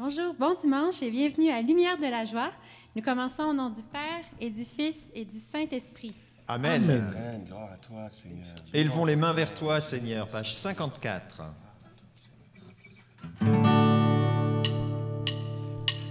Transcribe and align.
Bonjour, 0.00 0.32
bon 0.38 0.54
dimanche 0.54 1.02
et 1.02 1.10
bienvenue 1.10 1.50
à 1.50 1.60
Lumière 1.60 1.98
de 1.98 2.06
la 2.06 2.24
joie. 2.24 2.50
Nous 2.94 3.02
commençons 3.02 3.42
au 3.42 3.52
nom 3.52 3.68
du 3.68 3.82
Père 3.82 4.22
et 4.40 4.48
du 4.48 4.62
Fils 4.64 5.10
et 5.12 5.24
du 5.24 5.40
Saint-Esprit. 5.40 6.14
Amen. 6.46 6.84
Amen. 6.84 7.44
Gloire 7.44 7.70
à 7.72 7.76
toi, 7.78 8.08
Seigneur. 8.08 8.46
Élevons 8.72 9.04
les 9.04 9.16
mains 9.16 9.32
vers 9.32 9.52
toi, 9.52 9.80
Seigneur. 9.80 10.28
Page 10.28 10.54
54. 10.54 11.42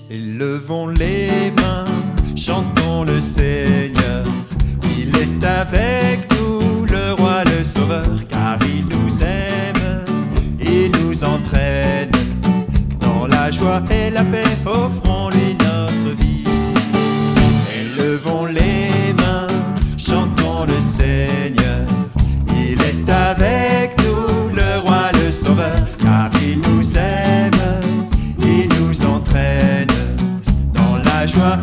Élevons 0.09 0.87
les 0.87 1.51
mains, 1.51 1.85
chantons 2.35 3.05
le 3.05 3.21
Seigneur. 3.21 4.25
Il 4.99 5.15
est 5.15 5.45
avec 5.45 6.06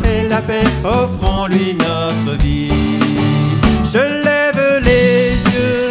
et 0.03 0.27
la 0.27 0.41
paix, 0.41 0.63
offrons-lui 0.83 1.75
notre 1.75 2.37
vie. 2.41 2.71
Je 3.93 3.99
lève 3.99 4.83
les 4.83 5.31
yeux 5.31 5.84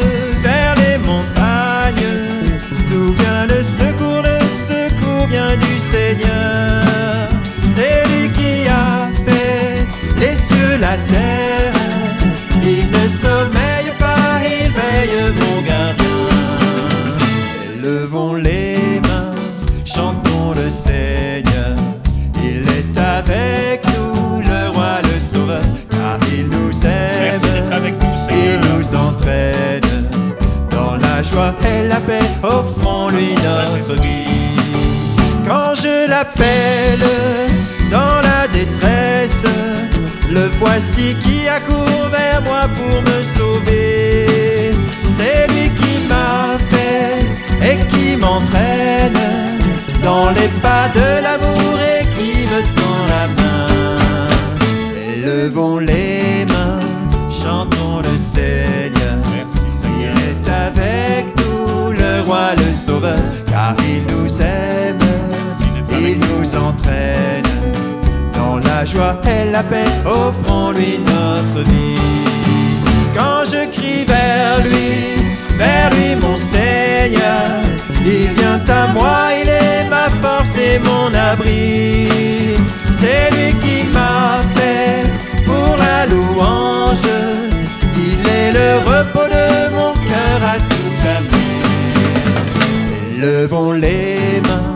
joie 31.34 31.54
et 31.66 31.88
la 31.88 32.00
paix, 32.08 32.28
offrons-lui 32.42 33.34
notre 33.46 34.00
vie. 34.00 34.24
Quand 35.46 35.74
je 35.74 36.08
l'appelle 36.08 37.06
dans 37.90 38.16
la 38.28 38.42
détresse, 38.52 39.44
le 40.30 40.48
voici 40.60 41.14
qui 41.22 41.48
accourt 41.48 42.06
vers 42.18 42.40
moi 42.42 42.62
pour 42.78 42.96
me 43.08 43.18
sauver. 43.36 44.72
C'est 45.16 45.46
lui 45.52 45.68
qui 45.80 45.94
m'a 46.08 46.56
fait 46.70 47.16
et 47.68 47.76
qui 47.90 48.16
m'entraîne 48.16 49.20
dans 50.04 50.30
les 50.30 50.50
pas 50.62 50.88
de 50.98 51.03
et 68.96 69.50
la 69.50 69.62
paix, 69.62 69.84
offrons-lui 70.06 70.98
notre 70.98 71.68
vie. 71.68 71.98
Quand 73.16 73.44
je 73.44 73.68
crie 73.72 74.04
vers 74.04 74.60
lui, 74.62 75.16
vers 75.58 75.90
lui 75.90 76.14
mon 76.22 76.36
Seigneur, 76.36 77.60
il 78.06 78.32
vient 78.34 78.62
à 78.68 78.86
moi, 78.92 79.30
il 79.40 79.48
est 79.48 79.88
ma 79.88 80.08
force 80.22 80.56
et 80.58 80.78
mon 80.78 81.12
abri. 81.32 82.06
C'est 83.00 83.30
lui 83.36 83.52
qui 83.58 83.84
m'a 83.92 84.40
fait 84.54 85.02
pour 85.44 85.76
la 85.76 86.06
louange, 86.06 87.08
il 87.96 88.20
est 88.28 88.52
le 88.52 88.78
repos 88.90 89.26
de 89.26 89.74
mon 89.74 89.92
cœur 89.92 90.38
à 90.54 90.56
tout 90.70 90.92
jamais. 91.02 91.60
Levons 93.20 93.72
les 93.72 94.40
mains, 94.48 94.72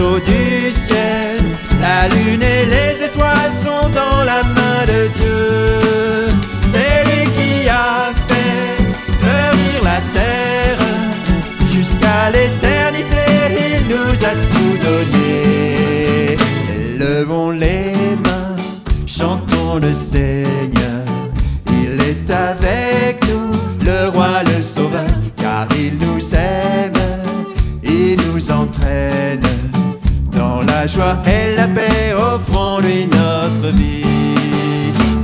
les 0.00 0.06
oiseaux 0.06 0.39
joie 31.10 31.32
et 31.32 31.54
la 31.56 31.66
paix, 31.66 32.12
offrons-lui 32.14 33.06
notre 33.06 33.74
vie. 33.76 34.04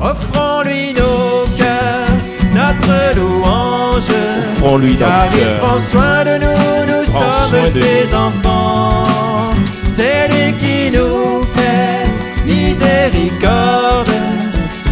Offrons-lui 0.01 0.95
nos 0.95 1.47
cœurs, 1.57 2.17
notre 2.55 3.17
louange. 3.17 4.03
Offrons-lui 4.55 4.93
notre 4.93 5.27
il 5.33 5.39
cœur. 5.39 5.61
prend 5.61 5.79
soin 5.79 6.25
de 6.25 6.45
nous, 6.45 6.93
nous 6.93 7.05
Prends 7.05 7.33
sommes 7.33 7.83
ses 7.83 8.15
enfants. 8.15 9.05
C'est 9.89 10.29
lui 10.29 10.53
qui 10.59 10.97
nous 10.97 11.43
fait 11.55 12.09
miséricorde. 12.45 14.11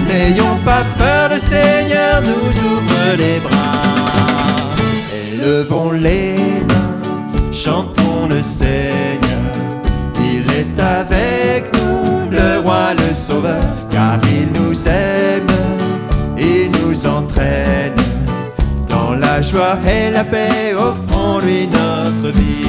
N'ayons 0.08 0.56
pas 0.64 0.82
peur, 0.98 1.28
le 1.30 1.38
Seigneur 1.38 2.22
nous 2.22 2.72
ouvre 2.72 3.16
les 3.18 3.40
bras. 3.40 4.74
Élevons 5.32 5.92
les 5.92 6.36
mains, 6.68 7.52
chantons 7.52 8.28
le 8.28 8.42
Seigneur. 8.42 8.93
Car 13.90 14.18
il 14.32 14.60
nous 14.60 14.86
aime, 14.86 15.46
il 16.36 16.70
nous 16.70 17.06
entraîne. 17.06 17.94
Dans 18.88 19.14
la 19.14 19.40
joie 19.40 19.78
et 19.88 20.10
la 20.10 20.24
paix, 20.24 20.74
offrons-lui 20.76 21.66
notre 21.68 22.36
vie. 22.36 22.66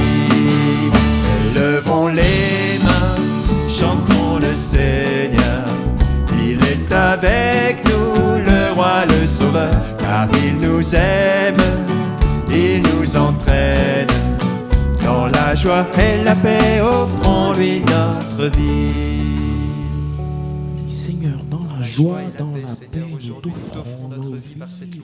Levons 1.54 2.08
les 2.08 2.78
mains, 2.84 3.68
chantons 3.68 4.38
le 4.38 4.54
Seigneur. 4.54 5.66
Il 6.42 6.58
est 6.62 6.92
avec 6.92 7.84
nous, 7.84 8.38
le 8.38 8.72
roi, 8.74 9.04
le 9.06 9.26
sauveur, 9.26 9.70
car 9.98 10.26
il 10.44 10.66
nous 10.66 10.94
aime, 10.94 11.56
il 12.50 12.80
nous 12.80 13.16
entraîne. 13.16 14.06
Dans 15.04 15.26
la 15.26 15.54
joie 15.54 15.86
et 15.98 16.24
la 16.24 16.34
paix, 16.34 16.80
offrons-lui 16.80 17.82
notre 17.82 18.56
vie. 18.56 19.35
Seigneur, 21.96 22.32
dans 22.38 22.52
la 22.52 22.58
joie, 22.58 22.66
dans 22.66 22.68
la 22.68 22.74
paix, 22.90 23.06
nous 23.26 23.40
t'offrons 23.40 24.08
nos 24.08 24.32
vies. 24.34 24.54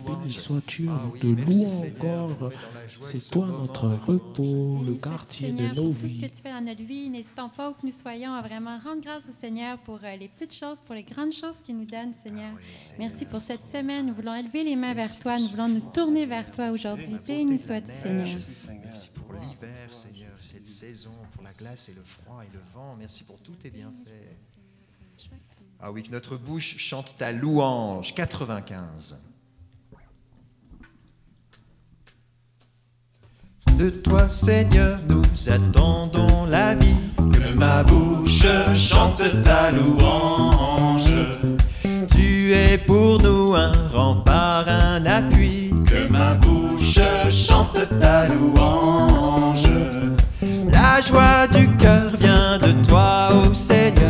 Béni 0.07 0.33
sois-tu, 0.33 0.83
nous 0.85 1.19
te 1.19 1.27
louons 1.27 1.67
encore. 1.67 2.53
C'est 3.01 3.31
toi 3.31 3.47
notre 3.47 3.89
repos, 3.89 4.83
le 4.85 4.95
quartier 4.95 5.53
de 5.53 5.59
Seigneur, 5.59 5.75
nos 5.75 5.83
pour 5.83 5.93
tout 5.93 6.01
ce 6.01 6.07
vies. 6.07 6.21
que 6.21 6.27
tu 6.37 6.43
fais 6.43 6.53
dans 6.53 6.61
notre 6.61 6.83
vie, 6.83 7.11
n'hésitons 7.11 7.49
pas 7.49 7.71
où 7.71 7.73
que 7.75 7.87
nous 7.87 7.93
soyons 7.93 8.33
à 8.35 8.43
vraiment 8.43 8.79
rendre 8.79 9.03
grâce 9.03 9.29
au 9.29 9.33
Seigneur 9.33 9.79
pour 9.79 9.99
euh, 10.03 10.17
les 10.17 10.29
petites 10.29 10.55
choses, 10.55 10.81
pour 10.81 10.95
les 10.95 11.03
grandes 11.03 11.33
choses 11.33 11.57
qu'il 11.65 11.77
nous 11.77 11.85
donne, 11.85 12.13
Seigneur. 12.13 12.53
Merci 12.99 13.25
pour 13.25 13.41
cette 13.41 13.65
semaine. 13.65 14.07
Nous 14.07 14.15
voulons 14.15 14.35
élever 14.35 14.65
les 14.65 14.77
mains 14.77 14.95
vers 14.95 15.19
toi. 15.19 15.39
Nous 15.39 15.49
voulons 15.49 15.69
nous 15.69 15.91
tourner 15.93 16.27
vers 16.27 16.51
toi 16.51 16.71
aujourd'hui. 16.71 17.17
Béni 17.27 17.59
sois-tu, 17.59 17.93
Seigneur. 17.93 18.27
Merci, 18.27 18.55
Seigneur. 18.55 18.83
Merci 18.85 19.11
pour 19.11 19.33
l'hiver, 19.33 19.89
Seigneur, 19.91 20.31
cette 20.41 20.69
saison, 20.69 21.13
pour 21.33 21.43
la 21.43 21.53
glace 21.53 21.89
et 21.89 21.95
le 21.95 22.03
froid 22.03 22.43
et 22.43 22.53
le 22.53 22.61
vent. 22.75 22.97
Merci 22.99 23.25
pour 23.25 23.39
tous 23.39 23.55
tes 23.55 23.71
bienfaits. 23.71 24.52
Ah 25.85 25.91
oui, 25.91 26.05
que 26.05 26.13
notre 26.13 26.37
bouche 26.37 26.77
chante 26.79 27.17
ta 27.19 27.33
louange. 27.33 28.15
95. 28.15 29.17
De 33.77 33.91
toi, 33.91 34.29
Seigneur, 34.29 34.97
nous 35.09 35.51
attendons 35.51 36.45
la 36.49 36.77
vie. 36.77 36.95
Que 37.17 37.55
ma 37.55 37.83
bouche 37.83 38.47
chante 38.77 39.25
ta 39.43 39.73
louange. 39.73 41.13
Tu 42.15 42.53
es 42.53 42.79
pour 42.79 43.21
nous 43.21 43.53
un 43.57 43.73
rempart, 43.93 44.69
un 44.69 45.05
appui. 45.05 45.73
Que 45.89 46.07
ma 46.07 46.35
bouche 46.35 47.01
chante 47.29 47.89
ta 47.99 48.29
louange. 48.29 49.67
La 50.71 51.01
joie 51.01 51.49
du 51.49 51.67
cœur 51.77 52.09
vient 52.21 52.61
de 52.61 52.71
toi, 52.87 53.31
ô 53.35 53.53
Seigneur. 53.53 54.02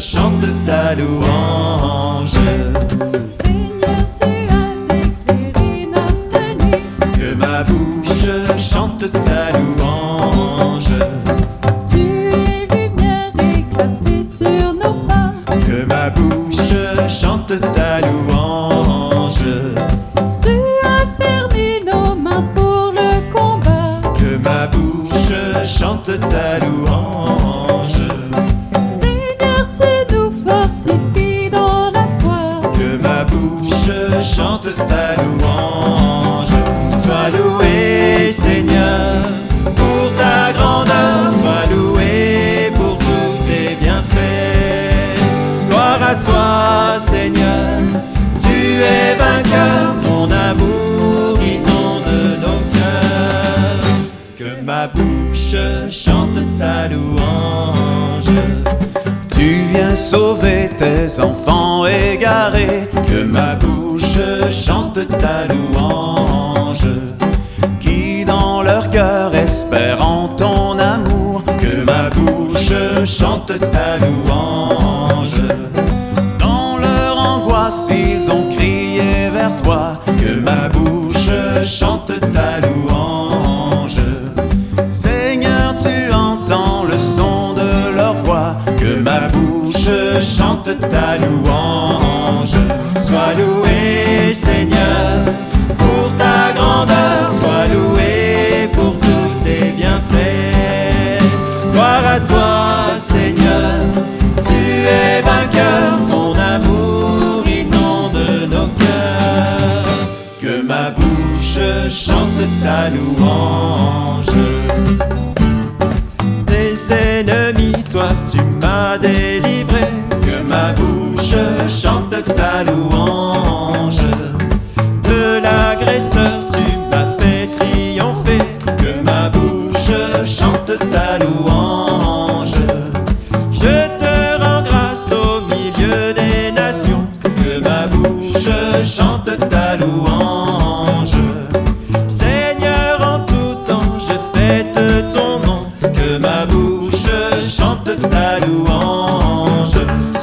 Chante 0.00 0.48
ta 0.64 0.94
louange. 0.94 1.59
Sauver 60.00 60.68
tes 60.78 61.20
enfants 61.20 61.86
égarés. 61.86 62.80
Que 63.06 63.22
ma 63.24 63.54
bouche 63.56 64.18
chante 64.50 65.00
ta 65.22 65.46
louange. 65.52 66.88
qui 67.80 68.24
dans 68.24 68.62
leur 68.62 68.88
cœur 68.90 69.34
espèrent 69.34 70.02
en 70.02 70.28
ton 70.28 70.78
amour. 70.78 71.42
Que 71.60 71.84
ma 71.84 72.08
bouche 72.10 72.72
chante 73.04 73.52
ta 73.74 73.98
louange. 74.04 75.44
Dans 76.38 76.78
leur 76.78 77.18
angoisse, 77.18 77.86
ils 77.90 78.30
ont 78.30 78.46
crié 78.56 79.28
vers 79.34 79.54
toi. 79.62 79.92
Que 80.06 80.40
ma 80.40 80.68
bouche 80.68 81.30
chante 81.64 81.99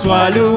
louange. 0.08 0.57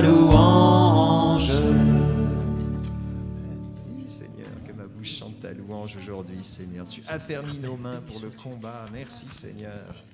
Louange. 0.00 1.52
Seigneur, 4.06 4.48
que 4.66 4.72
ma 4.72 4.84
bouche 4.84 5.18
chante 5.18 5.40
ta 5.40 5.52
louange 5.52 5.96
aujourd'hui, 5.96 6.42
Seigneur. 6.42 6.86
Tu 6.86 7.02
affermis 7.08 7.58
nos 7.58 7.76
mains 7.76 8.00
pour 8.00 8.20
le 8.20 8.30
combat. 8.30 8.86
Merci, 8.92 9.26
Seigneur. 9.30 10.04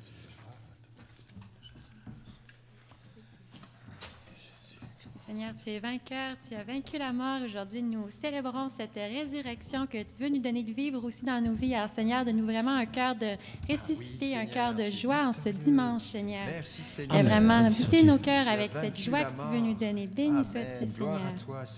Seigneur, 5.25 5.55
tu 5.55 5.71
es 5.71 5.79
vainqueur, 5.79 6.37
tu 6.37 6.52
as 6.57 6.64
vaincu 6.64 6.99
la 6.99 7.12
mort. 7.12 7.43
Aujourd'hui, 7.45 7.81
nous 7.81 8.11
célébrons 8.11 8.69
cette 8.69 8.97
résurrection 8.97 9.87
que 9.87 10.02
tu 10.02 10.21
veux 10.21 10.29
nous 10.29 10.41
donner 10.41 10.64
de 10.64 10.73
vivre 10.73 11.05
aussi 11.05 11.25
dans 11.25 11.41
nos 11.41 11.55
vies. 11.55 11.76
Alors, 11.76 11.88
Seigneur, 11.88 12.25
donne-nous 12.25 12.45
vraiment 12.45 12.73
un 12.73 12.87
cœur 12.87 13.14
de 13.14 13.37
ressuscité, 13.71 14.37
un 14.37 14.47
cœur 14.47 14.75
de 14.75 14.91
joie 14.91 15.25
en 15.29 15.33
ce 15.33 15.50
dimanche, 15.50 16.02
Seigneur. 16.02 16.41
Merci, 16.52 16.81
Et 16.81 16.85
Seigneur. 16.85 17.23
vraiment, 17.23 17.69
goûter 17.69 18.02
nos 18.02 18.19
cœurs 18.19 18.49
avec 18.49 18.75
cette 18.75 18.99
joie 18.99 19.23
que 19.26 19.41
tu 19.41 19.47
veux 19.47 19.61
nous 19.61 19.75
donner. 19.75 20.09
Béni 20.09 20.43
sois-tu, 20.43 20.87
Seigneur. 20.88 21.21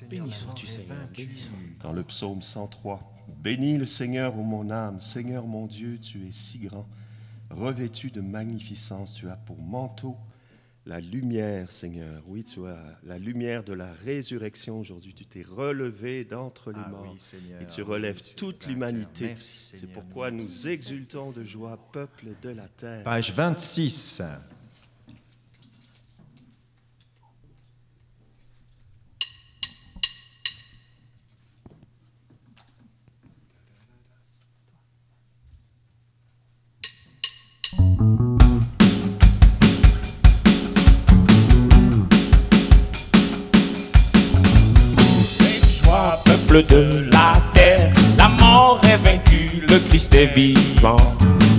Béni 0.09 0.33
sois-tu, 0.33 0.67
Seigneur. 0.67 0.97
Dans 1.83 1.93
le 1.93 2.03
psaume 2.03 2.41
103, 2.41 3.03
Bénis 3.43 3.77
le 3.77 3.85
Seigneur, 3.85 4.39
ô 4.39 4.43
mon 4.43 4.71
âme, 4.71 5.01
Seigneur 5.01 5.47
mon 5.47 5.67
Dieu, 5.67 5.99
tu 6.01 6.27
es 6.27 6.31
si 6.31 6.61
grand. 6.61 6.87
Revêtu 7.51 8.11
de 8.11 8.23
magnificence, 8.23 9.13
tu 9.13 9.29
as 9.29 9.37
pour 9.37 9.61
manteau 9.61 10.17
la 10.87 11.01
lumière, 11.01 11.73
Seigneur. 11.73 12.23
Oui, 12.27 12.45
tu 12.45 12.67
as 12.67 12.99
la 13.05 13.19
lumière 13.19 13.65
de 13.65 13.73
la 13.73 13.93
résurrection 13.93 14.79
aujourd'hui. 14.81 15.15
Tu 15.15 15.25
t'es 15.25 15.43
relevé 15.43 16.25
d'entre 16.25 16.73
les 16.73 16.81
Ah 16.85 16.89
morts. 16.91 17.09
oui, 17.13 17.19
Seigneur. 17.19 17.63
et 17.63 17.67
tu 17.67 17.83
relèves 17.83 18.17
Oui, 18.17 18.23
tu 18.23 18.31
es 18.31 18.35
toute 18.35 18.67
l'humanité. 18.67 19.35
C'est 19.41 19.91
pourquoi 19.93 20.31
nous 20.31 20.69
exultons 20.69 21.33
de 21.33 21.43
joie, 21.43 21.79
peuple 21.93 22.27
de 22.43 22.51
la 22.51 22.69
terre. 22.69 23.05
Page 23.05 23.33
26. 23.33 24.23
De 46.55 47.11
la 47.11 47.33
terre, 47.53 47.91
la 48.17 48.29
mort 48.29 48.81
est 48.85 49.05
vaincue, 49.05 49.61
le 49.69 49.77
Christ 49.89 50.15
est 50.15 50.33
vivant. 50.37 50.97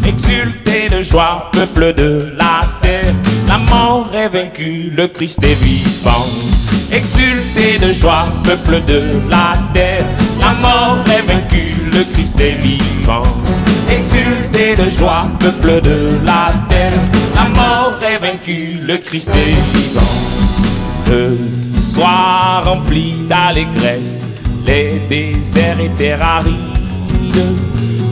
Exultez 0.08 0.88
de 0.90 1.02
joie, 1.02 1.52
peuple 1.52 1.94
de 1.94 2.34
la 2.38 2.62
terre, 2.82 3.14
la 3.46 3.58
mort 3.58 4.10
est 4.16 4.30
vaincue, 4.30 4.94
le 4.96 5.08
Christ 5.10 5.44
est 5.44 5.62
vivant. 5.62 6.26
Exultez 6.94 7.78
de 7.78 7.92
joie, 7.92 8.24
peuple 8.46 8.82
de 8.86 9.12
la 9.30 9.58
terre, 9.74 10.06
la 10.40 10.54
mort 10.54 11.04
est 11.08 11.30
vaincue, 11.30 11.76
le 11.92 12.04
Christ 12.14 12.40
est 12.40 12.58
vivant. 12.62 13.24
Exultez 13.92 14.78
de 14.82 14.90
joie, 14.90 15.28
peuple 15.42 15.82
de 15.82 16.18
la 16.24 16.54
terre, 16.70 16.94
la 17.36 17.50
mort 17.50 18.00
est 18.02 18.20
vaincue, 18.20 18.80
le 18.82 18.96
Christ 19.00 19.32
est 19.32 19.78
vivant. 19.78 20.02
Le 21.10 21.38
soir 21.78 22.64
rempli 22.64 23.16
d'allégresse, 23.28 24.26
les 24.66 25.02
déserts 25.10 25.80
étaient 25.80 26.18
arides. 26.20 26.56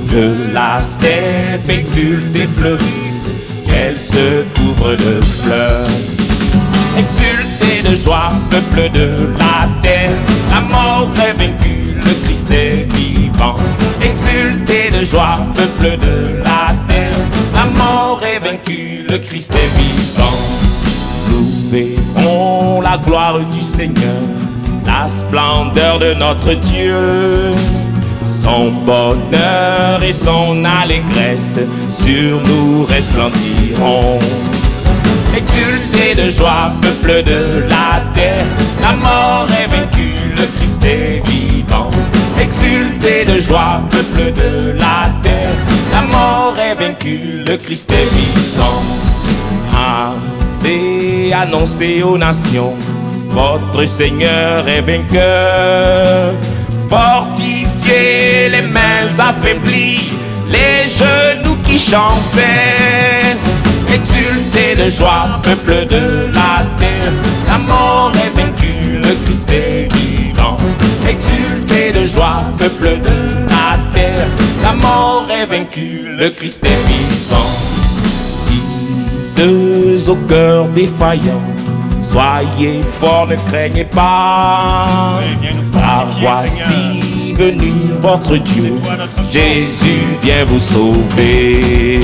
Que 0.09 0.53
la 0.53 0.79
steppe 0.79 1.69
exulte 1.69 2.35
et 2.35 2.47
fleurisse, 2.47 3.33
qu'elle 3.67 3.99
se 3.99 4.43
couvre 4.55 4.91
de 4.91 5.19
fleurs. 5.41 5.87
Exultez 6.97 7.89
de 7.89 7.95
joie, 7.95 8.29
peuple 8.51 8.91
de 8.91 9.33
la 9.39 9.67
terre, 9.81 10.11
la 10.51 10.61
mort 10.61 11.09
est 11.17 11.33
vaincue, 11.33 11.95
le 11.95 12.25
Christ 12.25 12.51
est 12.51 12.85
vivant. 12.93 13.55
Exultez 14.01 14.91
de 14.91 15.03
joie, 15.03 15.39
peuple 15.55 15.97
de 15.97 16.43
la 16.43 16.73
terre, 16.87 17.17
la 17.55 17.65
mort 17.79 18.21
est 18.23 18.39
vaincue, 18.47 19.05
le 19.09 19.17
Christ 19.17 19.55
est 19.55 19.79
vivant. 19.79 20.37
Nous 21.29 21.71
verrons 21.71 22.81
la 22.81 22.97
gloire 22.99 23.39
du 23.39 23.63
Seigneur, 23.63 24.21
la 24.85 25.07
splendeur 25.07 25.99
de 25.99 26.13
notre 26.13 26.53
Dieu. 26.53 27.51
Son 28.29 28.71
bonheur 28.71 30.03
et 30.03 30.11
son 30.11 30.63
allégresse 30.65 31.59
sur 31.89 32.41
nous 32.47 32.83
resplendiront. 32.85 34.19
Exultez 35.35 36.15
de 36.15 36.29
joie, 36.29 36.71
peuple 36.81 37.23
de 37.23 37.67
la 37.69 38.01
terre, 38.13 38.45
la 38.81 38.93
mort 38.95 39.47
est 39.49 39.67
vaincue, 39.67 40.13
le 40.35 40.45
Christ 40.57 40.83
est 40.85 41.27
vivant. 41.27 41.89
Exultez 42.39 43.25
de 43.25 43.39
joie, 43.39 43.81
peuple 43.89 44.31
de 44.33 44.79
la 44.79 45.09
terre, 45.23 45.51
la 45.91 46.01
mort 46.03 46.55
est 46.59 46.75
vaincue, 46.75 47.43
le 47.47 47.57
Christ 47.57 47.91
est 47.91 48.09
vivant. 48.15 48.83
Allez 49.75 51.33
annoncer 51.33 52.03
aux 52.03 52.17
nations, 52.17 52.73
votre 53.33 53.85
Seigneur 53.85 54.67
est 54.67 54.81
vainqueur. 54.81 56.33
Fortifiez 56.89 58.49
les 58.49 58.61
mains 58.61 59.07
affaiblies, 59.19 60.09
les 60.49 60.87
genoux 60.87 61.57
qui 61.65 61.77
chançaient. 61.77 63.35
Exultez 63.91 64.75
de 64.83 64.89
joie, 64.89 65.39
peuple 65.43 65.85
de 65.87 66.31
la 66.33 66.63
terre, 66.77 67.13
la 67.47 67.57
mort 67.57 68.11
est 68.15 68.39
vaincue, 68.39 68.97
le 68.97 69.25
Christ 69.25 69.51
est 69.51 69.93
vivant. 69.93 70.57
Exultez 71.07 71.91
de 71.91 72.05
joie, 72.05 72.41
peuple 72.57 72.99
de 73.01 73.49
la 73.49 73.77
terre, 73.91 74.27
la 74.63 74.73
mort 74.73 75.27
est 75.29 75.45
vaincue, 75.45 76.05
le 76.17 76.29
Christ 76.29 76.65
est 76.65 76.87
vivant 76.87 77.73
deux 79.35 80.09
au 80.09 80.15
cœur 80.27 80.67
défaillant. 80.69 81.41
Soyez 82.03 82.81
forts, 82.99 83.27
ne 83.27 83.35
craignez 83.49 83.85
pas. 83.85 85.19
Car 85.71 86.05
voici 86.19 87.33
venu 87.33 87.73
votre 88.01 88.37
Dieu. 88.37 88.75
Jésus 89.31 90.03
vient 90.21 90.45
vous 90.45 90.59
sauver. 90.59 91.99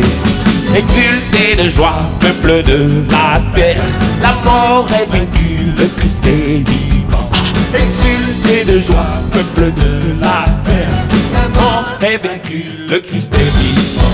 Exultez 0.75 1.61
de 1.61 1.69
joie, 1.69 2.01
peuple 2.19 2.63
de 2.63 2.87
la 3.11 3.39
terre. 3.53 3.83
La 4.21 4.33
mort 4.43 4.87
est 4.89 5.11
vaincue, 5.11 5.73
le 5.77 5.85
Christ 5.97 6.25
est 6.25 6.67
vivant. 6.69 7.29
Exultez 7.73 8.65
de 8.65 8.79
joie, 8.79 9.11
peuple 9.31 9.71
de 9.73 10.21
la 10.21 10.45
terre. 10.63 11.05
La 11.33 11.59
mort 11.59 11.85
est 12.01 12.17
vaincue, 12.25 12.65
le 12.89 12.99
Christ 12.99 13.33
est 13.35 13.51
vivant. 13.59 14.09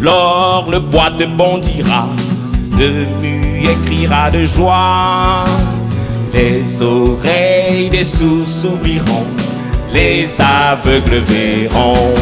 Alors 0.00 0.68
le 0.70 0.80
bois 0.80 1.10
te 1.16 1.24
bondira, 1.24 2.06
le 2.78 3.06
muet 3.20 3.76
criera 3.84 4.30
de 4.30 4.44
joie. 4.44 5.44
Les 6.32 6.82
oreilles 6.82 7.90
des 7.90 8.04
sourds 8.04 8.48
s'ouvriront, 8.48 9.26
les 9.92 10.28
aveugles 10.40 11.22
verront. 11.26 12.12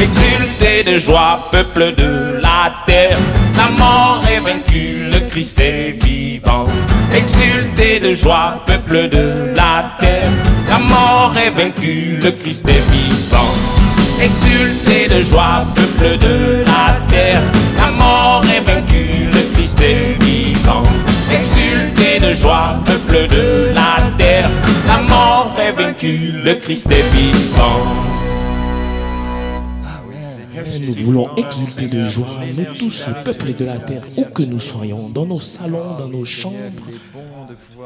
Exultez 0.00 0.90
de 0.90 0.98
joie, 0.98 1.48
peuple 1.52 1.94
de 1.96 2.40
la 2.42 2.72
terre, 2.86 3.18
la 3.56 3.70
mort 3.78 4.22
est 4.34 4.40
vaincue, 4.40 5.10
le 5.12 5.30
Christ 5.30 5.60
est 5.60 6.02
vivant. 6.04 6.66
Exultez 7.14 8.00
de 8.00 8.12
joie, 8.14 8.62
peuple 8.66 9.08
de 9.08 9.54
la 9.54 9.84
terre, 10.00 10.30
la 10.68 10.78
mort 10.78 11.32
est 11.36 11.50
vaincue, 11.50 12.18
le 12.22 12.30
Christ 12.30 12.68
est 12.68 12.84
vivant. 12.92 13.52
Exultez 14.20 15.08
de 15.08 15.22
joie, 15.22 15.64
peuple 15.74 16.18
de 16.18 16.64
la 16.64 16.94
terre, 17.08 17.42
la 17.78 17.90
mort 17.90 18.42
est 18.44 18.60
vaincue, 18.60 19.13
le 19.64 19.66
Christ 19.66 19.80
est 19.80 20.22
vivant. 20.22 20.82
Exultez 21.32 22.20
de 22.20 22.34
joie, 22.34 22.74
peuple 22.84 23.28
de 23.28 23.72
la 23.74 23.96
terre, 24.18 24.50
la 24.86 25.00
mort 25.04 25.56
est 25.58 25.72
vaincue, 25.72 26.32
le 26.32 26.54
Christ 26.56 26.90
est 26.90 27.02
vivant. 27.14 27.86
Ah. 29.82 30.02
Nous 30.78 31.04
voulons 31.04 31.34
exulter 31.36 31.86
de 31.86 32.06
joie, 32.06 32.26
nous 32.54 32.74
tous, 32.74 33.06
le 33.08 33.24
peuple 33.24 33.54
de 33.54 33.64
la 33.64 33.78
terre, 33.78 34.02
où 34.18 34.24
que 34.24 34.42
nous 34.42 34.60
soyons, 34.60 35.08
dans 35.08 35.24
nos 35.24 35.40
salons, 35.40 35.86
dans 35.98 36.08
nos 36.08 36.26
chambres. 36.26 36.90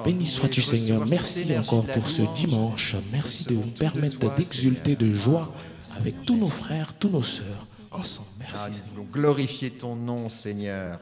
Béni 0.05 0.27
sois-tu 0.27 0.61
Seigneur, 0.63 1.07
merci 1.09 1.47
encore 1.57 1.85
pour 1.85 2.09
ce 2.09 2.23
dimanche. 2.35 2.97
Merci 3.13 3.45
de 3.45 3.55
nous 3.55 3.71
permettre 3.79 4.35
d'exulter 4.35 4.97
de 4.97 5.15
joie 5.15 5.55
avec 5.97 6.25
tous 6.25 6.37
nos 6.37 6.49
frères, 6.49 6.93
tous 6.99 7.09
nos 7.09 7.23
sœurs, 7.23 7.69
ensemble. 7.93 8.27
Ah, 8.41 8.47
Merci 8.51 8.65
Seigneur. 8.65 8.83
voulons 8.95 9.09
glorifier 9.13 9.71
ton 9.71 9.95
nom, 9.95 10.29
Seigneur. 10.29 10.99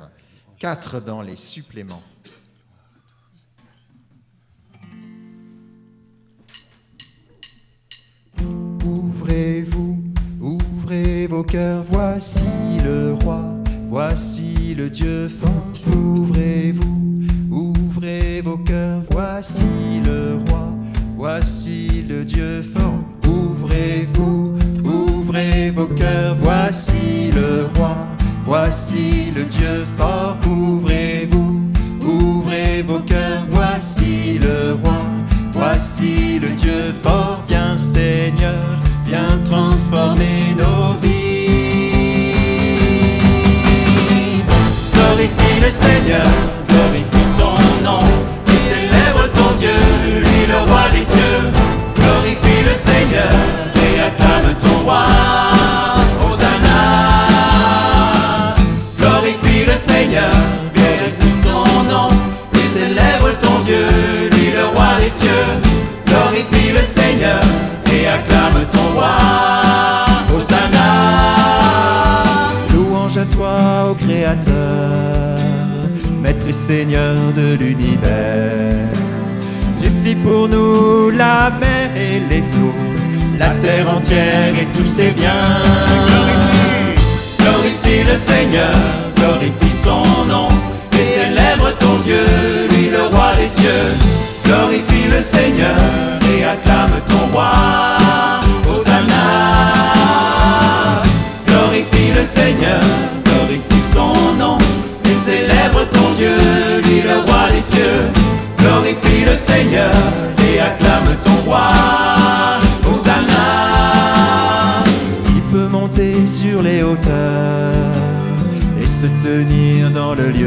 Quatre 0.58 1.00
dans 1.00 1.20
les 1.20 1.36
suppléments. 1.36 2.02
Ouvrez-vous, 8.82 10.02
ouvrez 10.40 11.26
vos 11.26 11.42
cœurs, 11.42 11.84
voici 11.90 12.40
le 12.82 13.12
roi, 13.22 13.42
voici 13.90 14.74
le 14.74 14.88
Dieu 14.88 15.28
fort. 15.28 15.50
Ouvrez-vous, 15.94 17.20
ouvrez 17.50 18.40
vos 18.40 18.58
cœurs, 18.58 19.02
voici 19.10 20.00
le 20.06 20.36
roi, 20.48 20.74
voici 21.16 22.02
le 22.08 22.24
Dieu 22.24 22.62
fort. 22.62 23.04
Ouvrez-vous, 23.26 24.54
ouvrez 24.84 25.70
vos 25.70 25.88
cœurs, 25.88 26.36
voici 26.36 27.05
voici 28.46 29.32
le 29.34 29.44
Dieu 29.44 29.84
fort. 29.96 30.36
Ouvrez-vous, 30.46 31.60
ouvrez 32.04 32.82
vos 32.82 33.00
cœurs, 33.00 33.44
voici 33.50 34.38
le 34.38 34.76
roi, 34.82 35.02
voici 35.52 36.38
le 36.38 36.50
Dieu 36.50 36.94
fort. 37.02 37.40
Viens 37.48 37.76
Seigneur, 37.76 38.64
viens 39.04 39.38
transformer 39.44 40.54
nos 40.56 40.94
vies. 41.02 41.26
Glorifie 44.94 45.60
le 45.60 45.70
Seigneur, 45.70 46.26
glorifie 46.68 47.28
son 47.36 47.54
nom, 47.84 47.98
et 48.46 48.60
célèbre 48.70 49.32
ton 49.34 49.54
Dieu, 49.58 49.78
lui 50.04 50.46
le 50.46 50.70
roi 50.70 50.88
des 50.92 51.04
cieux. 51.04 51.42
Glorifie 51.96 52.62
le 52.64 52.74
Seigneur, 52.74 53.32
Seigneur 76.66 77.14
de 77.32 77.54
l'univers. 77.60 78.90
Tu 79.80 79.88
fis 80.02 80.16
pour 80.16 80.48
nous 80.48 81.10
la 81.10 81.48
mer 81.60 81.90
et 81.94 82.18
les 82.28 82.42
flots, 82.42 82.74
la 83.38 83.50
terre 83.62 83.88
entière 83.88 84.52
et 84.60 84.66
tous 84.76 84.84
ses 84.84 85.12
biens. 85.12 85.62
Glorifie, 87.38 88.02
glorifie 88.02 88.04
le 88.10 88.16
Seigneur, 88.16 88.74
glorifie 89.14 89.76
son 89.80 90.02
nom, 90.26 90.48
et 90.90 91.04
célèbre 91.04 91.70
ton 91.78 91.98
Dieu, 92.04 92.24
lui 92.70 92.90
le 92.90 93.14
roi 93.14 93.30
des 93.38 93.46
cieux. 93.46 93.86
Glorifie 94.44 95.08
le 95.08 95.22
Seigneur 95.22 95.78
et 96.36 96.42
acclame 96.42 97.00
ton 97.08 97.32
roi. 97.32 97.52
Hosanna. 98.68 99.24
Glorifie 101.46 102.10
le 102.12 102.24
Seigneur, 102.24 102.80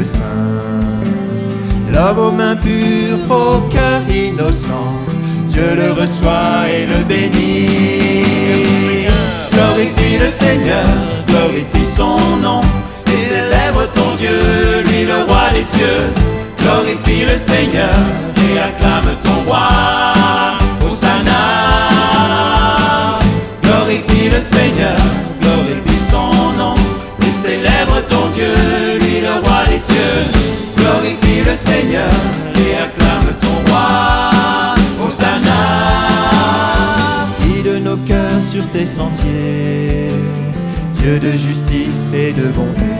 saint. 0.04 0.22
L'homme 1.92 2.18
aux 2.18 2.30
mains 2.30 2.56
pures, 2.56 3.18
au 3.28 3.60
cœur 3.68 4.02
innocent, 4.08 4.94
Dieu 5.46 5.74
le 5.74 5.92
reçoit 5.92 6.68
et 6.72 6.86
le 6.86 7.02
bénit. 7.04 9.04
Glorifie 9.52 10.18
le 10.18 10.28
Seigneur, 10.28 10.86
glorifie 11.26 11.86
son 11.86 12.16
nom, 12.40 12.60
et 13.06 13.10
célèbre 13.10 13.86
ton 13.92 14.14
Dieu, 14.18 14.82
lui 14.86 15.04
le 15.04 15.24
roi 15.28 15.50
des 15.52 15.64
cieux. 15.64 16.12
Glorifie 16.58 17.24
le 17.24 17.36
Seigneur 17.36 17.94
et 18.36 18.58
acclame 18.58 19.16
ton 19.22 19.42
roi. 19.46 19.68
Hosanna. 20.86 21.30
Glorifie 23.62 24.28
le 24.28 24.40
Seigneur, 24.40 24.96
glorifie 25.40 26.00
son 26.10 26.30
nom, 26.58 26.74
et 27.22 27.30
célèbre 27.30 28.02
ton 28.08 28.28
Dieu, 28.34 28.54
cieux. 29.80 30.20
Glorifie 30.76 31.42
le 31.44 31.56
Seigneur 31.56 32.10
et 32.56 32.74
acclame 32.74 33.30
ton 33.40 33.70
roi. 33.70 34.74
Hosanna. 35.02 35.62
Guide 37.40 37.82
nos 37.82 37.96
cœurs 37.96 38.42
sur 38.42 38.68
tes 38.70 38.86
sentiers, 38.86 40.08
Dieu 40.94 41.18
de 41.18 41.32
justice 41.32 42.06
et 42.14 42.32
de 42.32 42.48
bonté. 42.48 42.90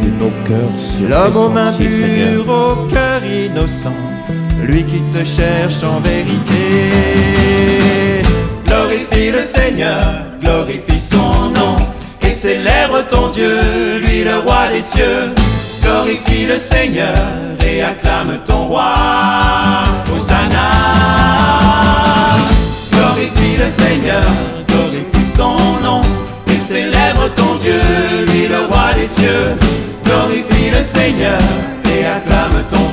Guide 0.00 0.18
nos 0.18 0.32
cœurs 0.46 0.78
sur 0.78 1.08
L'homme 1.08 1.32
tes 1.32 1.38
aux 1.38 1.48
mains 1.50 1.70
sentiers, 1.70 1.90
Seigneur. 1.90 2.44
pures, 2.44 2.52
au 2.52 2.86
cœur 2.92 3.20
innocent, 3.24 4.00
lui 4.62 4.84
qui 4.84 5.00
te 5.14 5.24
cherche 5.24 5.84
en 5.84 6.00
vérité. 6.00 6.90
Glorifie 8.66 9.30
le 9.30 9.42
Seigneur, 9.42 10.04
glorifie 10.42 11.00
son 11.00 11.50
nom, 11.50 11.76
et 12.22 12.30
célèbre 12.30 13.04
ton 13.08 13.28
Dieu, 13.28 13.58
lui 14.02 14.24
le 14.24 14.38
roi 14.38 14.68
des 14.72 14.82
cieux. 14.82 15.43
Glorifie 15.84 16.46
le 16.46 16.56
Seigneur 16.56 17.14
et 17.66 17.82
acclame 17.82 18.38
ton 18.46 18.66
roi. 18.68 18.94
Hosanna. 20.16 20.70
Glorifie 22.90 23.56
le 23.58 23.68
Seigneur, 23.68 24.24
glorifie 24.66 25.30
son 25.36 25.56
nom, 25.82 26.00
et 26.50 26.56
célèbre 26.56 27.28
ton 27.36 27.56
Dieu, 27.56 27.80
lui 28.28 28.48
le 28.48 28.66
roi 28.70 28.94
des 28.94 29.06
cieux. 29.06 29.56
Glorifie 30.04 30.70
le 30.70 30.82
Seigneur 30.82 31.38
et 31.84 32.06
acclame 32.06 32.62
ton 32.70 32.83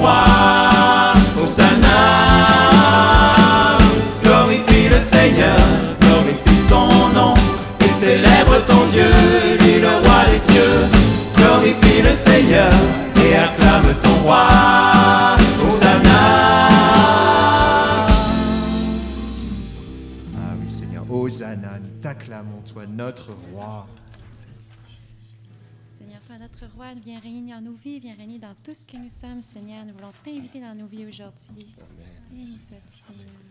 Seigneur 12.52 12.74
et 13.16 13.36
acclame 13.36 13.96
ton 14.04 14.14
roi. 14.24 15.38
Hosanna. 15.64 16.20
Ah 20.36 20.56
oui 20.60 20.70
Seigneur, 20.70 21.10
Hosanna, 21.10 21.80
nous 21.80 22.02
t'acclamons, 22.02 22.62
toi 22.66 22.86
notre 22.86 23.32
roi. 23.54 23.88
Seigneur, 25.94 26.20
toi, 26.28 26.36
notre 26.42 26.66
roi, 26.76 26.88
viens 27.06 27.22
régner 27.22 27.54
dans 27.54 27.62
nos 27.62 27.78
vies, 27.82 28.02
viens 28.02 28.16
régner 28.16 28.38
dans 28.38 28.56
tout 28.62 28.74
ce 28.74 28.86
que 28.86 28.98
nous 28.98 29.08
sommes, 29.08 29.40
Seigneur. 29.40 29.86
Nous 29.86 29.94
voulons 29.94 30.12
t'inviter 30.22 30.60
dans 30.60 30.76
nos 30.76 30.88
vies 30.88 31.06
aujourd'hui. 31.06 31.74
Sois-tu, 32.38 32.98
Seigneur, 32.98 33.30
nous 33.32 33.51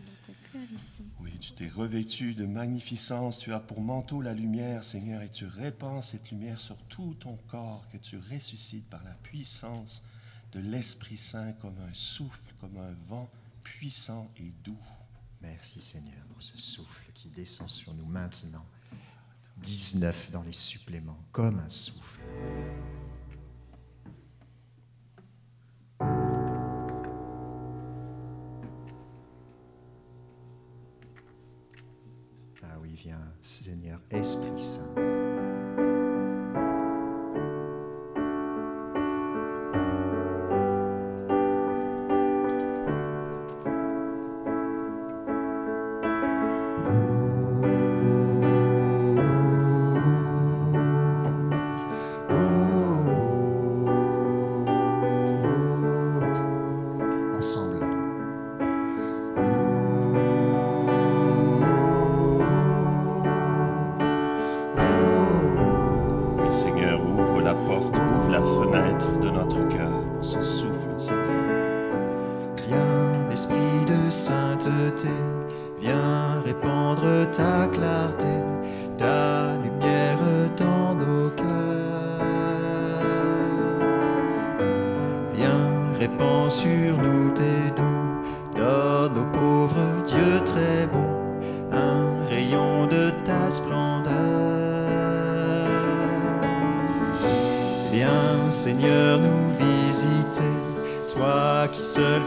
Oui, 1.19 1.31
tu 1.39 1.51
t'es 1.53 1.67
revêtu 1.67 2.33
de 2.33 2.45
magnificence, 2.45 3.39
tu 3.39 3.53
as 3.53 3.59
pour 3.59 3.81
manteau 3.81 4.21
la 4.21 4.33
lumière, 4.33 4.83
Seigneur, 4.83 5.21
et 5.21 5.29
tu 5.29 5.45
répands 5.45 6.01
cette 6.01 6.31
lumière 6.31 6.59
sur 6.59 6.77
tout 6.89 7.15
ton 7.19 7.37
corps, 7.47 7.87
que 7.91 7.97
tu 7.97 8.17
ressuscites 8.31 8.89
par 8.89 9.03
la 9.03 9.13
puissance 9.13 10.03
de 10.51 10.59
l'Esprit 10.59 11.17
Saint 11.17 11.53
comme 11.53 11.77
un 11.89 11.93
souffle, 11.93 12.53
comme 12.59 12.77
un 12.77 12.93
vent 13.07 13.29
puissant 13.63 14.29
et 14.37 14.51
doux. 14.63 14.77
Merci 15.41 15.81
Seigneur 15.81 16.23
pour 16.33 16.41
ce 16.41 16.57
souffle 16.57 17.03
qui 17.13 17.29
descend 17.29 17.69
sur 17.69 17.93
nous 17.93 18.05
maintenant. 18.05 18.65
19 19.63 20.31
dans 20.31 20.41
les 20.41 20.53
suppléments, 20.53 21.19
comme 21.31 21.59
un 21.59 21.69
souffle. 21.69 22.19
Seigneur 33.59 33.99
Esprit 34.11 34.59
Saint. 34.59 35.10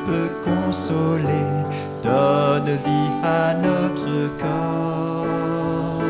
Peux 0.07 0.31
consoler, 0.51 1.49
donne 2.03 2.77
vie 2.87 3.13
à 3.23 3.55
notre 3.55 4.29
corps. 4.43 6.03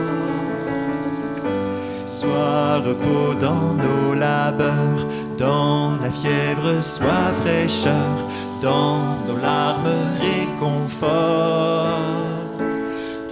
Sois 2.07 2.81
repos 2.89 3.35
dans 3.41 3.75
nos 3.85 4.15
labeurs, 4.15 5.07
dans 5.39 5.93
la 6.03 6.11
fièvre, 6.11 6.83
sois 6.83 7.33
fraîcheur, 7.43 8.15
dans 8.63 9.01
nos 9.27 9.39
larmes, 9.41 9.99
réconfort. 10.21 11.99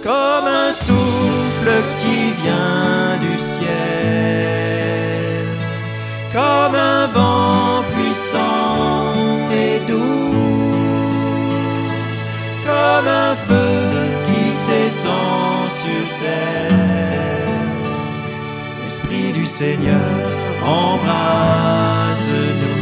Comme 0.03 0.47
un 0.47 0.71
souffle 0.71 1.73
qui 1.99 2.19
vient 2.43 3.17
du 3.21 3.39
ciel, 3.39 3.63
comme 6.33 6.75
un 6.75 7.07
vent 7.07 7.83
puissant 7.93 8.92
sur 15.73 16.05
terre. 16.19 16.69
Esprit 18.85 19.33
du 19.33 19.45
Seigneur, 19.47 19.99
embrase-nous. 20.63 22.33
Viens, 22.63 22.72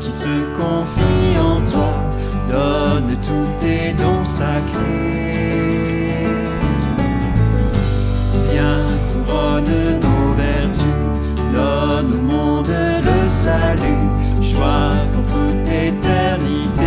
qui 0.00 0.10
se 0.10 0.34
confient 0.56 1.38
en 1.38 1.60
toi, 1.60 1.94
donne 2.48 3.16
tous 3.18 3.48
tes 3.58 3.92
dons 3.92 4.24
sacrés. 4.24 4.82
Viens, 8.50 8.84
couronne 9.12 10.00
nos 10.02 10.34
vertus, 10.34 10.84
donne 11.52 12.14
au 12.14 12.22
monde 12.22 12.68
le 12.68 13.28
salut, 13.28 14.08
joie 14.40 14.92
pour 15.12 15.24
toute 15.26 15.68
éternité. 15.68 16.82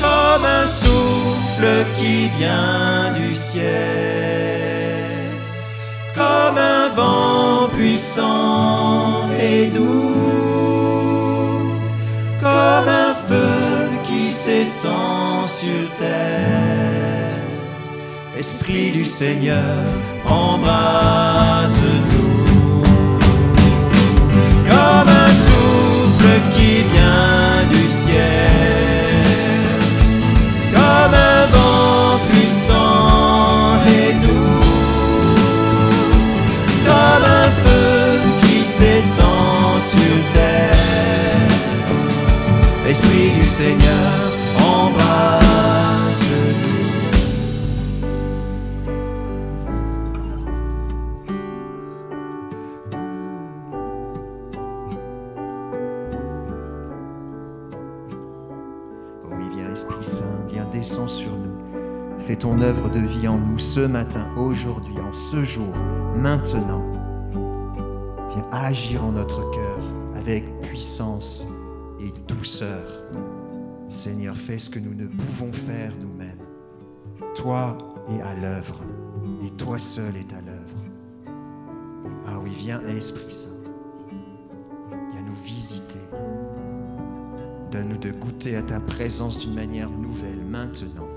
Comme 0.00 0.44
un 0.44 0.66
souffle 0.66 1.86
qui 1.96 2.28
vient 2.38 3.12
du 3.14 3.34
ciel 3.34 4.24
comme 6.14 6.58
un 6.58 6.88
vent 6.90 7.68
puissant 7.76 9.28
et 9.40 9.66
doux, 9.66 10.13
s'étend 14.78 15.46
sur 15.46 15.92
terre. 15.94 17.38
Esprit 18.36 18.90
du 18.90 19.06
Seigneur, 19.06 19.60
embrase-nous. 20.26 20.72
Comme 24.66 25.08
un 25.08 25.28
souffle 25.28 26.40
qui 26.56 26.82
vient 26.92 27.33
œuvre 62.64 62.88
de 62.88 63.00
vie 63.00 63.28
en 63.28 63.36
nous 63.36 63.58
ce 63.58 63.80
matin, 63.80 64.26
aujourd'hui, 64.38 64.94
en 64.98 65.12
ce 65.12 65.44
jour, 65.44 65.68
maintenant. 66.16 66.82
Viens 68.30 68.46
agir 68.52 69.04
en 69.04 69.12
notre 69.12 69.50
cœur 69.50 69.80
avec 70.16 70.62
puissance 70.62 71.46
et 72.00 72.10
douceur. 72.26 72.86
Seigneur, 73.90 74.34
fais 74.34 74.58
ce 74.58 74.70
que 74.70 74.78
nous 74.78 74.94
ne 74.94 75.06
pouvons 75.06 75.52
faire 75.52 75.92
nous-mêmes. 76.00 76.38
Toi 77.34 77.76
es 78.08 78.22
à 78.22 78.34
l'œuvre 78.40 78.80
et 79.44 79.50
toi 79.50 79.78
seul 79.78 80.16
est 80.16 80.32
à 80.32 80.40
l'œuvre. 80.40 81.34
Ah 82.26 82.38
oui, 82.42 82.50
viens 82.56 82.80
Esprit 82.86 83.30
Saint. 83.30 83.60
Viens 85.12 85.22
nous 85.22 85.42
visiter. 85.44 86.00
Donne-nous 87.70 87.98
de 87.98 88.10
goûter 88.10 88.56
à 88.56 88.62
ta 88.62 88.80
présence 88.80 89.40
d'une 89.40 89.54
manière 89.54 89.90
nouvelle 89.90 90.42
maintenant. 90.48 91.13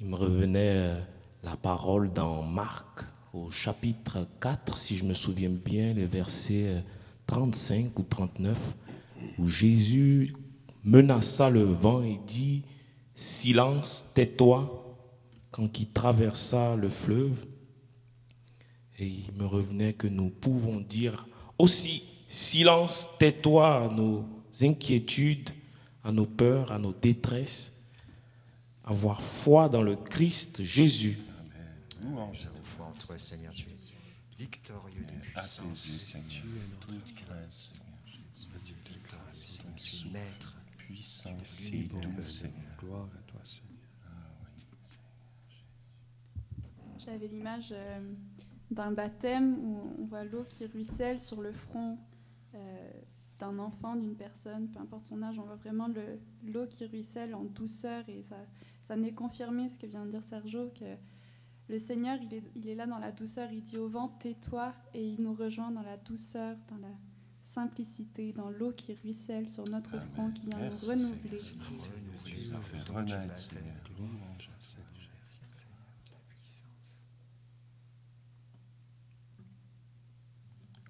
Il 0.00 0.06
me 0.06 0.16
revenait 0.16 0.76
euh, 0.76 1.00
la 1.42 1.56
parole 1.56 2.12
dans 2.12 2.42
Marc 2.42 3.04
au 3.32 3.50
chapitre 3.50 4.26
4, 4.40 4.76
si 4.76 4.96
je 4.96 5.04
me 5.04 5.14
souviens 5.14 5.50
bien, 5.50 5.92
les 5.92 6.06
versets 6.06 6.82
35 7.26 7.98
ou 7.98 8.02
39, 8.02 8.58
où 9.38 9.46
Jésus 9.46 10.34
menaça 10.82 11.50
le 11.50 11.62
vent 11.62 12.02
et 12.02 12.18
dit, 12.26 12.64
Silence, 13.14 14.10
tais-toi, 14.14 14.98
quand 15.50 15.78
il 15.78 15.90
traversa 15.90 16.76
le 16.76 16.88
fleuve. 16.88 17.44
Et 18.98 19.06
il 19.06 19.32
me 19.36 19.46
revenait 19.46 19.92
que 19.92 20.06
nous 20.06 20.30
pouvons 20.30 20.80
dire 20.80 21.26
aussi, 21.58 22.02
silence, 22.28 23.10
tais-toi 23.18 23.84
à 23.84 23.88
nos 23.88 24.24
inquiétudes, 24.62 25.50
à 26.02 26.12
nos 26.12 26.26
peurs, 26.26 26.72
à 26.72 26.78
nos 26.78 26.92
détresses, 26.92 27.79
avoir 28.84 29.20
foi 29.22 29.68
dans 29.68 29.82
le 29.82 29.96
Christ 29.96 30.62
Jésus. 30.64 31.18
Louange 32.02 32.40
Nous 32.42 32.46
avons 32.48 32.62
foi 32.64 32.86
en 32.86 32.92
toi, 32.92 33.18
Seigneur, 33.18 33.52
tu 33.54 33.66
es 33.68 33.74
victorieux 34.38 35.02
de 35.02 35.06
apaisé, 35.06 35.62
puissance. 35.62 35.78
Seigneur. 35.78 36.42
Toute 36.80 37.14
crainte, 37.14 37.54
Seigneur. 37.54 37.86
Dieu 38.64 38.74
victorieux, 38.88 39.46
Seigneur, 39.46 39.74
tu 39.76 40.08
es 40.08 40.10
maître. 40.12 40.56
Puissance 40.78 41.70
Libre. 41.70 42.00
Seigneur. 42.24 42.54
Gloire 42.80 43.08
à 43.14 43.30
toi, 43.30 43.40
Seigneur. 43.44 43.66
J'avais 47.04 47.28
l'image 47.28 47.70
euh, 47.72 48.00
d'un 48.70 48.92
baptême 48.92 49.58
où 49.58 49.80
on 50.00 50.04
voit 50.06 50.24
l'eau 50.24 50.44
qui 50.44 50.66
ruisselle 50.66 51.18
sur 51.18 51.40
le 51.40 51.52
front 51.52 51.98
euh, 52.54 52.90
d'un 53.38 53.58
enfant, 53.58 53.96
d'une 53.96 54.14
personne, 54.16 54.68
peu 54.68 54.78
importe 54.80 55.06
son 55.06 55.22
âge, 55.22 55.38
on 55.38 55.44
voit 55.44 55.56
vraiment 55.56 55.88
le- 55.88 56.20
l'eau 56.44 56.66
qui 56.66 56.84
ruisselle 56.84 57.34
en 57.34 57.44
douceur 57.44 58.06
et 58.08 58.22
ça, 58.22 58.36
ça 58.90 58.96
n'est 58.96 59.14
confirmé 59.14 59.68
ce 59.68 59.78
que 59.78 59.86
vient 59.86 60.04
de 60.04 60.10
dire 60.10 60.22
Sergio, 60.24 60.68
que 60.70 60.96
le 61.68 61.78
Seigneur, 61.78 62.18
il 62.20 62.34
est, 62.34 62.42
il 62.56 62.68
est 62.68 62.74
là 62.74 62.88
dans 62.88 62.98
la 62.98 63.12
douceur, 63.12 63.52
il 63.52 63.62
dit 63.62 63.76
au 63.76 63.88
vent, 63.88 64.08
tais-toi, 64.08 64.74
et 64.94 65.06
il 65.06 65.22
nous 65.22 65.32
rejoint 65.32 65.70
dans 65.70 65.82
la 65.82 65.96
douceur, 65.96 66.56
dans 66.68 66.78
la 66.78 66.92
simplicité, 67.44 68.32
dans 68.32 68.50
l'eau 68.50 68.72
qui 68.72 68.92
ruisselle 68.94 69.48
sur 69.48 69.62
notre 69.68 69.94
Amen. 69.94 70.08
front, 70.12 70.32
qui 70.32 70.44
vient 70.46 70.58
Merci, 70.58 70.86
nous 70.86 70.92
renouveler. 70.92 71.38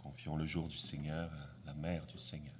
Confions 0.02 0.36
le 0.36 0.46
jour 0.46 0.68
du 0.68 0.78
Seigneur 0.78 1.30
à 1.34 1.66
la 1.66 1.74
mère 1.74 2.06
du 2.06 2.16
Seigneur. 2.16 2.59